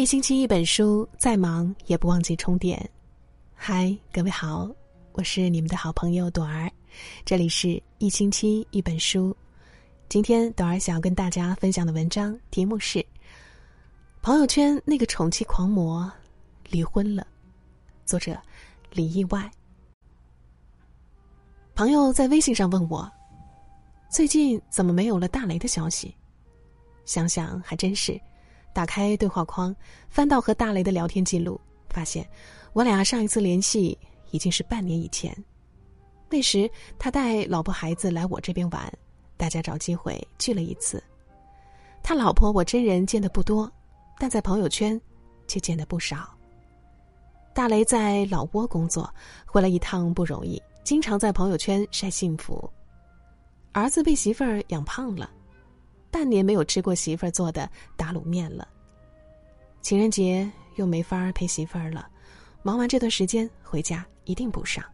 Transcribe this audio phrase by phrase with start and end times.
[0.00, 2.90] 一星期一本书，再忙也不忘记充电。
[3.54, 4.66] 嗨，各位好，
[5.12, 6.72] 我是你们的好朋友朵儿，
[7.22, 9.36] 这里是一星期一本书。
[10.08, 13.04] 今天朵儿想要跟大家分享的文章题目是：
[14.22, 16.10] 朋友圈那个宠妻狂魔
[16.70, 17.26] 离婚了。
[18.06, 18.34] 作者
[18.92, 19.50] 李意外。
[21.74, 23.06] 朋友在微信上问我，
[24.10, 26.16] 最近怎么没有了大雷的消息？
[27.04, 28.18] 想想还真是。
[28.72, 29.74] 打开对话框，
[30.08, 32.28] 翻到和大雷的聊天记录，发现
[32.72, 33.98] 我俩上一次联系
[34.30, 35.36] 已经是半年以前。
[36.28, 38.92] 那时他带老婆孩子来我这边玩，
[39.36, 41.02] 大家找机会聚了一次。
[42.02, 43.70] 他老婆我真人见的不多，
[44.18, 44.98] 但在朋友圈
[45.48, 46.32] 却见的不少。
[47.52, 49.12] 大雷在老挝工作，
[49.44, 52.70] 回来一趟不容易，经常在朋友圈晒幸福。
[53.72, 55.28] 儿子被媳妇儿养胖了。
[56.10, 58.66] 半年没有吃过媳妇儿做的打卤面了。
[59.80, 62.08] 情人节又没法陪媳妇儿了，
[62.62, 64.84] 忙完这段时间回家一定补上。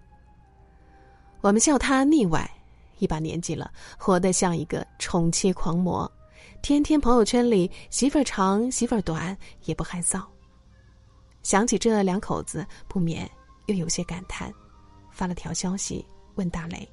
[1.41, 2.49] 我们笑他腻歪，
[2.99, 6.11] 一把年纪了，活得像一个宠妻狂魔，
[6.63, 10.23] 天天朋友圈里媳妇儿长媳妇儿短也不害臊。
[11.43, 13.31] 想起这两口子，不免
[13.67, 14.53] 又有些感叹，
[15.13, 16.89] 发了条消息问大雷：“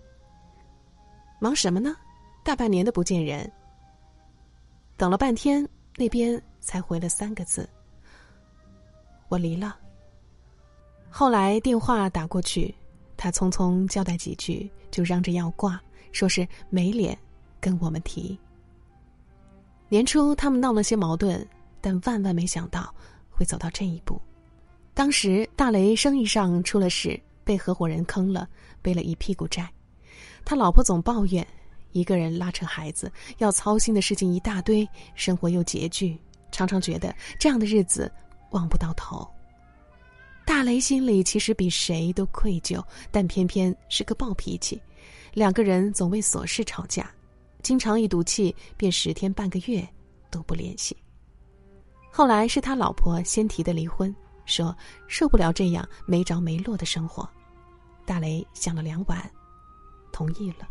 [1.42, 1.96] 忙什么呢？
[2.44, 3.52] 大半年的不见人。”
[4.96, 7.68] 等了半天，那边才回了三个字
[9.28, 9.78] ：“我离了。”
[11.10, 12.74] 后来电话打过去，
[13.18, 17.18] 他匆匆交代几句，就嚷着要挂，说是没脸
[17.60, 18.38] 跟我们提。
[19.90, 21.46] 年初他们闹了些矛盾，
[21.82, 22.94] 但万万没想到
[23.30, 24.20] 会走到这一步。
[24.94, 28.48] 当时大雷生意上出了事，被合伙人坑了，
[28.82, 29.72] 背了一屁股债，
[30.46, 31.46] 他老婆总抱怨。
[31.94, 36.20] 一个人拉扯孩子，要操心的事情一大堆，生活又拮据，
[36.52, 38.12] 常常觉得这样的日子
[38.52, 39.26] 望不到头。
[40.46, 44.82] 大雷心里其实比谁都愧疚，但偏偏是个暴脾气，
[45.34, 47.10] 两个人总为琐事吵架，
[47.62, 49.88] 经常一赌气便十天半个月
[50.30, 50.98] 都不联系。
[52.12, 54.14] 后来是他老婆先提的离婚，
[54.46, 54.76] 说
[55.08, 57.28] 受不了这样没着没落的生活。
[58.06, 59.32] 大雷想了两晚，
[60.12, 60.68] 同意了。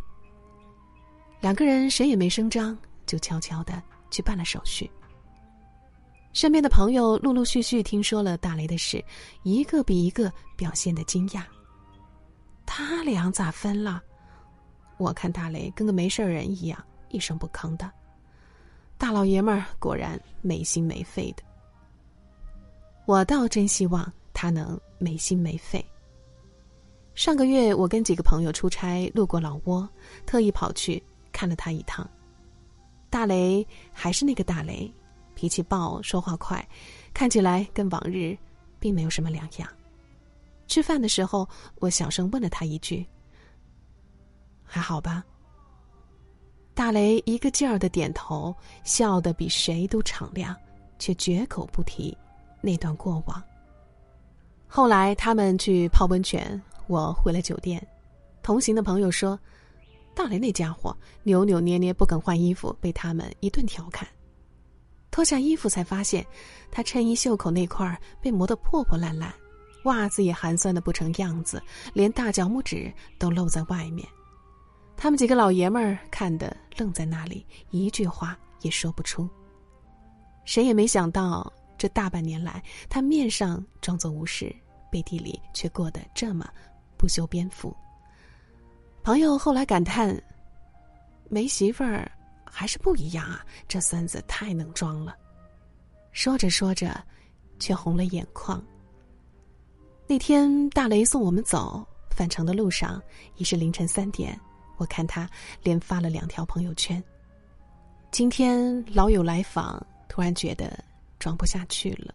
[1.43, 3.83] 两个人谁也没声张，就悄悄的
[4.13, 4.89] 去办了手续。
[6.33, 9.05] 身边的朋友陆陆续续听说了大雷的事，
[9.43, 11.43] 一个比一个表现的惊讶。
[12.65, 14.01] 他俩咋分了？
[14.99, 17.91] 我看大雷跟个没事人一样，一声不吭的。
[18.97, 21.43] 大老爷们儿果然没心没肺的。
[23.05, 25.85] 我倒真希望他能没心没肺。
[27.17, 29.89] 上个月我跟几个朋友出差路过老挝，
[30.25, 31.03] 特意跑去。
[31.33, 32.09] 看了他一趟，
[33.11, 34.93] 大雷还是那个大雷，
[35.35, 36.67] 脾气暴，说话快，
[37.13, 38.37] 看起来跟往日
[38.79, 39.69] 并没有什么两样。
[40.69, 41.49] 吃饭的时候，
[41.81, 43.05] 我小声问了他一句
[44.63, 45.25] ：“还好吧？”
[46.75, 48.55] 大雷一个劲儿的点头，
[48.85, 50.57] 笑得比谁都敞亮，
[50.99, 52.17] 却绝口不提
[52.61, 53.43] 那段过往。
[54.67, 57.87] 后来他们去泡温泉，我回了酒店，
[58.43, 59.39] 同行的朋友说。
[60.23, 64.07] 大雷那家伙扭扭捏捏不肯换衣服，被他们一顿调侃。
[65.11, 66.25] 脱下衣服才发现，
[66.71, 69.35] 他衬衣袖口那块被磨得破破烂烂，
[69.83, 71.61] 袜子也寒酸的不成样子，
[71.93, 74.07] 连大脚拇指都露在外面。
[74.97, 79.29] 他们几个老爷们儿看得愣在那里，一句话也说不出。
[80.45, 84.55] 谁也没想到，这大半年来，他面上装作无事，
[84.89, 86.49] 背地里却过得这么
[86.97, 87.77] 不修边幅。
[89.03, 90.17] 朋友后来感叹
[91.29, 92.11] ：“没媳妇儿
[92.45, 95.17] 还是不一样啊，这孙子太能装了。”
[96.13, 97.03] 说着说着，
[97.59, 98.63] 却红了眼眶。
[100.07, 103.03] 那天大雷送我们走，返程的路上
[103.37, 104.39] 已是凌晨三点，
[104.77, 105.29] 我看他
[105.63, 107.03] 连发了两条朋友圈。
[108.13, 110.79] 今天老友来访，突然觉得
[111.19, 112.15] 装不下去了。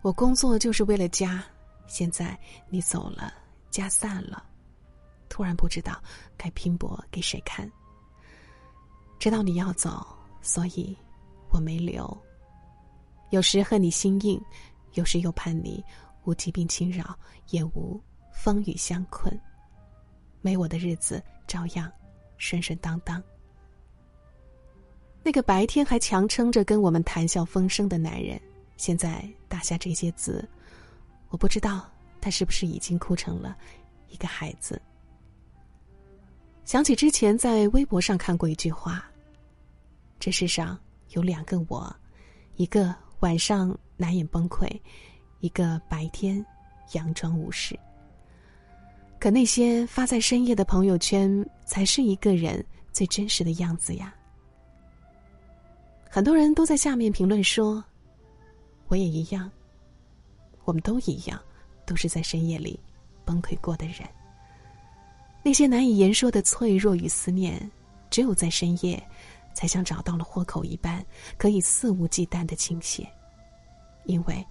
[0.00, 1.44] 我工作就是为了家，
[1.86, 2.36] 现在
[2.68, 3.32] 你走了，
[3.70, 4.42] 家散了。
[5.32, 5.98] 突然不知道
[6.36, 7.66] 该拼搏给谁看。
[9.18, 10.06] 知道你要走，
[10.42, 10.94] 所以
[11.48, 12.06] 我没留。
[13.30, 14.38] 有时恨你心硬，
[14.92, 15.82] 有时又盼你
[16.24, 17.18] 无疾病侵扰，
[17.48, 17.98] 也无
[18.30, 19.40] 风雨相困。
[20.42, 21.90] 没我的日子照样
[22.36, 23.22] 顺顺当当。
[25.22, 28.38] 那个白天还强撑着跟我们谈笑风生的男人，
[28.76, 30.46] 现在打下这些字，
[31.30, 31.88] 我不知道
[32.20, 33.56] 他是不是已经哭成了
[34.10, 34.78] 一个孩子。
[36.64, 39.04] 想起之前在微博上看过一句话
[40.18, 40.78] ：“这世上
[41.10, 41.94] 有两个我，
[42.54, 44.70] 一个晚上难掩崩溃，
[45.40, 46.44] 一个白天
[46.88, 47.78] 佯装无事。
[49.18, 54.14] 可那些发在深夜的朋友圈，才是一个人最真实的样子呀。
[56.08, 57.84] 很多人都在下面评论说
[58.86, 59.50] ：“我也一样，
[60.64, 61.40] 我们都一样，
[61.84, 62.78] 都是在深夜里
[63.24, 64.08] 崩溃过的人。”
[65.42, 67.70] 那些难以言说的脆弱与思念，
[68.10, 69.02] 只有在深夜，
[69.54, 71.04] 才像找到了豁口一般，
[71.36, 73.06] 可以肆无忌惮的倾泻。
[74.04, 74.46] 因为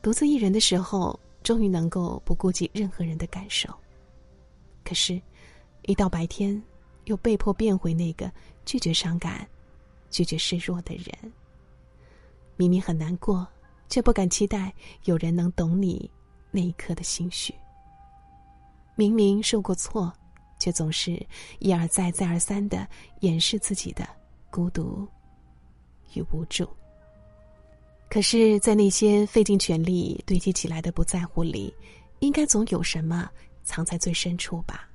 [0.00, 3.68] 独自一人的时候，终于能够不顾及任何人的感受。
[4.84, 5.20] 可是，
[5.82, 6.62] 一到白天，
[7.06, 8.30] 又被迫变回那个
[8.64, 9.46] 拒绝伤感、
[10.10, 11.32] 拒绝示弱的人。
[12.56, 13.46] 明明很难过，
[13.88, 14.72] 却不敢期待
[15.04, 16.10] 有人能懂你
[16.50, 17.54] 那一刻的心绪。
[18.96, 20.12] 明明受过错，
[20.60, 21.20] 却总是
[21.58, 22.86] 一而再、再而三的
[23.22, 24.08] 掩饰自己的
[24.48, 25.04] 孤独
[26.14, 26.68] 与无助。
[28.08, 31.74] 可是，在那些费尽全力堆积起来的不在乎里，
[32.20, 33.28] 应该总有什么。
[33.62, 34.88] 藏在最深处吧，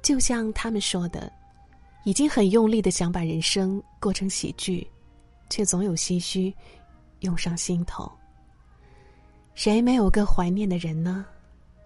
[0.00, 1.30] 就像他们说的，
[2.04, 4.88] 已经很用力的想把人生过成喜剧，
[5.50, 6.54] 却总有唏嘘
[7.18, 8.10] 涌上心头。
[9.54, 11.26] 谁没有个怀念的人呢？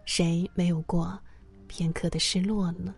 [0.04, 1.18] 谁没有过
[1.74, 2.94] 片刻的失落呢？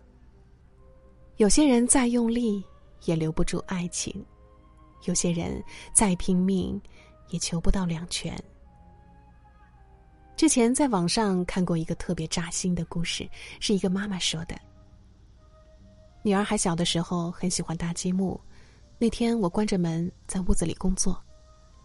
[1.37, 2.63] 有些人再用力
[3.05, 4.23] 也留不住爱情，
[5.05, 5.63] 有些人
[5.93, 6.79] 再拼命
[7.29, 8.39] 也求不到两全。
[10.35, 13.27] 之前在网上看过一个特别扎心的故事，
[13.59, 14.55] 是一个妈妈说的。
[16.21, 18.39] 女儿还小的时候很喜欢搭积木，
[18.99, 21.19] 那天我关着门在屋子里工作，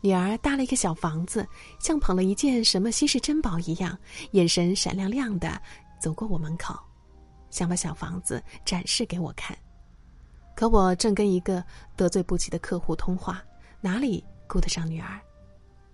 [0.03, 1.49] 女儿搭了一个小房子，
[1.81, 3.99] 像捧了一件什么稀世珍宝一样，
[4.33, 5.59] 眼神闪亮亮的
[6.03, 6.77] 走过我门口，
[7.49, 9.57] 想把小房子展示给我看。
[10.57, 11.65] 可我正跟一个
[11.95, 13.41] 得罪不起的客户通话，
[13.81, 15.21] 哪里顾得上女儿？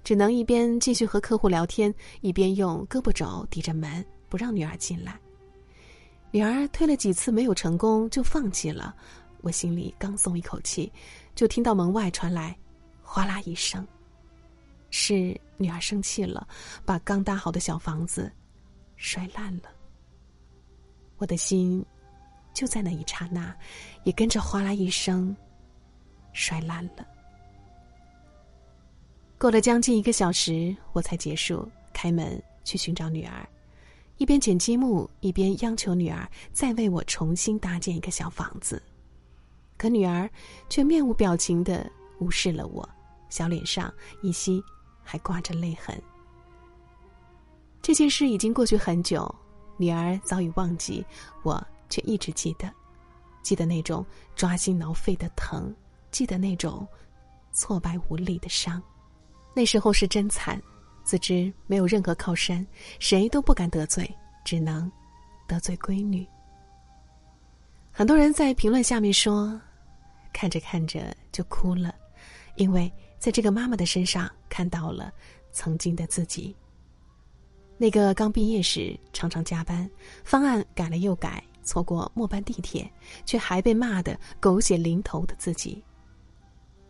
[0.02, 5.20] 只能一边继续和客户聊天，一边用胳膊肘抵着门，不让女儿进来。
[6.30, 8.96] 女儿推了几次没有成功，就放弃了。
[9.42, 10.90] 我心里刚松一口气，
[11.34, 12.56] 就听到门外传来
[13.04, 13.86] “哗啦”一声，
[14.88, 16.48] 是女儿生气了，
[16.86, 18.32] 把刚搭好的小房子
[18.96, 19.64] 摔烂了。
[21.18, 21.84] 我的心
[22.54, 23.54] 就在那一刹那，
[24.04, 25.36] 也跟着“哗啦”一声
[26.32, 27.06] 摔烂了。
[29.38, 33.48] 过了将近一个小时，我才结束开门去寻找女儿，
[34.16, 38.82] 一边捡积木，一边央求女儿再为我重新搭建一个小房子。
[39.76, 40.28] 可女儿
[40.68, 41.88] 却面无表情的
[42.18, 42.88] 无视了我，
[43.30, 43.92] 小脸上
[44.22, 44.60] 依稀
[45.04, 45.96] 还挂着泪痕。
[47.80, 49.32] 这件事已经过去很久，
[49.78, 51.02] 女儿早已忘记，
[51.42, 52.70] 我却一直记得，
[53.42, 54.04] 记得那种
[54.36, 55.74] 抓心挠肺的疼，
[56.10, 56.86] 记得那种
[57.52, 58.82] 挫败无力的伤。
[59.54, 60.60] 那时候是真惨，
[61.04, 62.66] 自知没有任何靠山，
[62.98, 64.12] 谁都不敢得罪，
[64.44, 64.90] 只能
[65.46, 66.26] 得罪闺女。
[67.90, 69.60] 很多人在评论下面说，
[70.32, 71.94] 看着看着就哭了，
[72.56, 75.12] 因为在这个妈妈的身上看到了
[75.50, 76.54] 曾经的自己。
[77.80, 79.88] 那个刚毕业时常常加班，
[80.24, 82.90] 方案改了又改，错过末班地铁，
[83.24, 85.82] 却还被骂得狗血淋头的自己。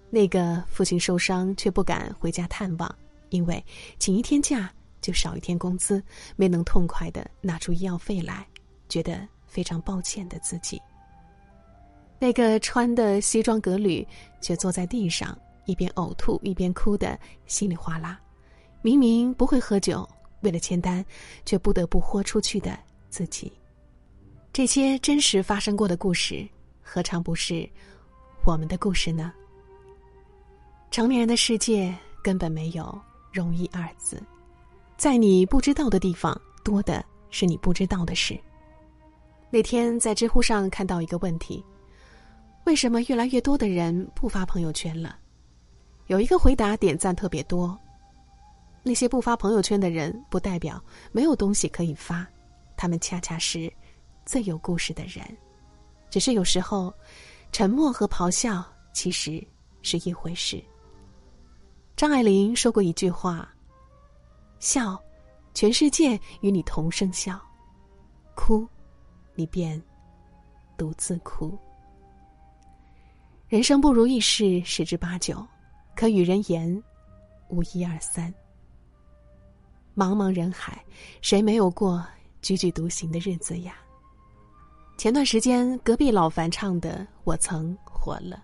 [0.09, 2.93] 那个父亲受伤却不敢回家探望，
[3.29, 3.63] 因为
[3.99, 6.03] 请一天假就少一天工资，
[6.37, 8.47] 没能痛快的拿出医药费来，
[8.89, 10.81] 觉得非常抱歉的自己。
[12.19, 14.05] 那个穿的西装革履
[14.41, 17.17] 却坐在地上一边呕吐一边哭的
[17.47, 18.19] 稀里哗啦，
[18.81, 20.09] 明明不会喝酒，
[20.41, 21.05] 为了签单
[21.45, 22.79] 却不得不豁出去的
[23.09, 23.53] 自己。
[24.53, 26.49] 这些真实发生过的故事，
[26.83, 27.69] 何尝不是
[28.45, 29.33] 我们的故事呢？
[30.91, 33.01] 成年人的世界根本没有
[33.33, 34.21] 容易二字，
[34.97, 38.39] 在你不知道的地方，多的是你不知道的事。
[39.51, 41.65] 那天在知乎上看到一个问题：
[42.65, 45.19] 为什么越来越多的人不发朋友圈了？
[46.07, 47.79] 有一个回答点赞特别多。
[48.83, 50.83] 那些不发朋友圈的人，不代表
[51.13, 52.27] 没有东西可以发，
[52.77, 53.71] 他们恰恰是
[54.25, 55.25] 最有故事的人。
[56.11, 56.93] 只是有时候，
[57.53, 59.47] 沉默和咆哮其实
[59.83, 60.63] 是一回事。
[61.97, 63.49] 张爱玲说过一句话
[64.61, 64.99] ：“笑，
[65.53, 67.35] 全世界与你同声笑；
[68.35, 68.67] 哭，
[69.35, 69.83] 你便
[70.77, 71.59] 独自哭。
[73.49, 75.47] 人生不如意事十之八九，
[75.97, 76.83] 可与人言
[77.49, 78.33] 无一二三。
[79.99, 80.81] 茫茫人海，
[81.21, 82.07] 谁没有过
[82.41, 83.75] 踽踽独行的日子呀？”
[84.97, 88.41] 前段时间，隔壁老樊唱的《我曾》活了，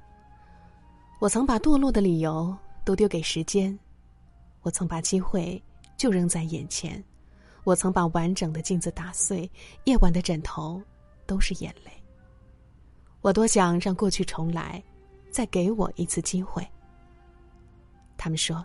[1.20, 2.54] 我曾把堕落的理由。
[2.86, 3.78] 都丢给时间，
[4.60, 5.58] 我曾把机会
[5.96, 7.02] 就扔在眼前，
[7.64, 9.50] 我曾把完整的镜子打碎，
[9.84, 10.82] 夜晚的枕头
[11.24, 11.90] 都是眼泪。
[13.22, 14.84] 我多想让过去重来，
[15.30, 16.62] 再给我一次机会。
[18.18, 18.62] 他们说，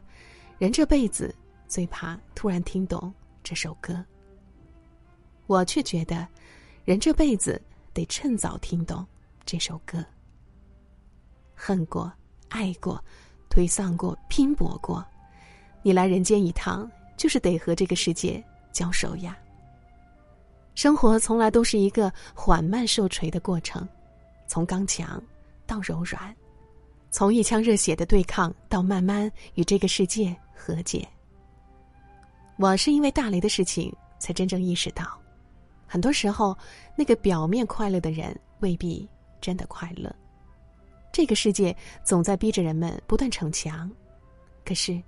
[0.58, 1.34] 人这辈子
[1.70, 4.04] 最怕突然听懂这首歌。
[5.46, 6.28] 我却觉得，
[6.84, 7.62] 人这辈子
[7.94, 9.06] 得趁早听懂
[9.46, 10.04] 这首歌。
[11.56, 12.12] 恨过，
[12.50, 13.02] 爱过，
[13.50, 15.06] 颓丧过，拼搏过。
[15.82, 19.38] 你来人间一趟，就是得和这个世界交手呀。
[20.76, 23.88] 生活从来都是一个缓慢受锤的过程，
[24.48, 25.22] 从刚强
[25.68, 26.36] 到柔软，
[27.12, 31.08] 从一腔热血的对抗到慢慢与这个世界和解。
[32.62, 33.90] 我是因为大雷的事情
[34.20, 35.18] 才真正意识到，
[35.88, 36.56] 很多时候
[36.94, 39.08] 那个表面快乐的人未必
[39.40, 40.14] 真的快乐。
[41.10, 41.74] 这个世界
[42.04, 43.90] 总在逼着人们不断逞强，
[44.66, 45.02] 可是。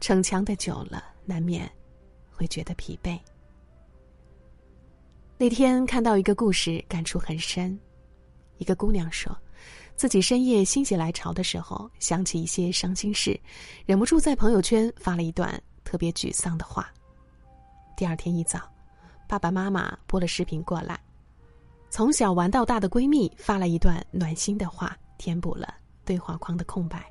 [0.00, 1.70] 逞强的久了，难免
[2.30, 3.18] 会觉得疲惫。
[5.38, 7.78] 那天看到一个故事，感触很深。
[8.58, 9.34] 一个姑娘说，
[9.96, 13.40] 自己深夜心血来潮的时候，想起一些伤心事，
[13.86, 16.92] 忍不住在朋友圈发了一段特别沮丧的话。
[17.96, 18.60] 第二天一早，
[19.26, 21.00] 爸爸妈妈拨了视频过来，
[21.88, 27.10] 从小玩到大的闺蜜发了一段暖心的话，填补了对话框的空白。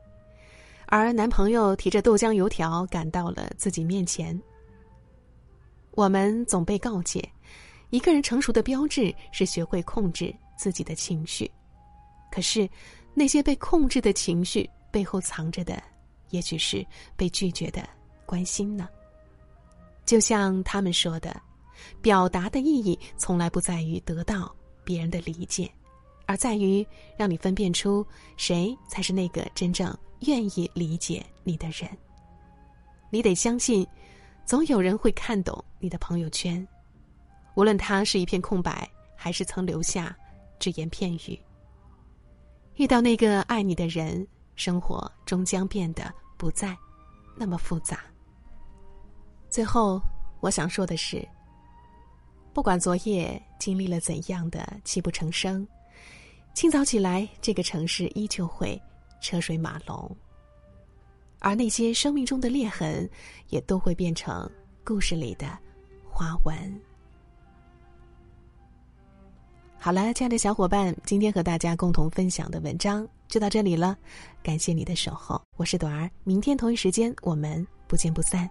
[0.86, 4.40] 而男朋友提着豆浆油条赶到了自己面前。
[5.94, 7.28] 我们总被告诫，
[7.90, 11.50] 一个人成熟的标志是学会控制自己的情绪。
[12.32, 12.70] 可是，
[13.16, 15.82] 那些被控制的情绪背后藏着的，
[16.30, 17.82] 也许是被拒绝的
[18.28, 18.88] 关心呢？
[20.06, 21.36] 就像他们说的，
[22.00, 25.68] 表达的意义从来不在于得到别人的理解，
[26.28, 26.86] 而在于
[27.18, 28.06] 让你分辨出
[28.36, 29.92] 谁才是那个真正。
[30.22, 31.88] 愿意理解你的人，
[33.12, 33.86] 你得相信，
[34.46, 36.68] 总有人会看懂你的朋友圈，
[37.54, 40.18] 无论他是一片空白，还是曾留下
[40.58, 41.40] 只言片语。
[42.78, 46.76] 遇到那个爱你的人，生活终将变得不再
[47.36, 48.00] 那么复杂。
[49.50, 50.02] 最后，
[50.40, 51.28] 我想说的是，
[52.54, 55.68] 不管昨夜经历了怎样的泣不成声，
[56.54, 58.82] 清早起来，这个城市依旧会。
[59.20, 60.16] 车水马龙，
[61.40, 63.10] 而那些生命中的裂痕，
[63.50, 64.48] 也都会变成
[64.86, 65.58] 故事里的
[66.08, 66.82] 花纹。
[69.80, 73.98] 好了，亲爱的小伙伴，今天和大家共同分享的文章就到这里了，
[74.44, 78.48] 感谢你的守候，我是朵儿，明天同一时间我们不见不散。